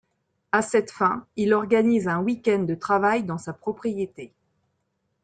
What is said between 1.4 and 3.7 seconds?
organise un week-end de travail dans sa